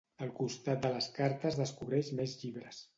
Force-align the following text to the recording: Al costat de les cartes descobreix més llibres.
Al 0.27 0.29
costat 0.39 0.81
de 0.87 0.91
les 0.97 1.11
cartes 1.19 1.61
descobreix 1.63 2.13
més 2.23 2.39
llibres. 2.43 2.87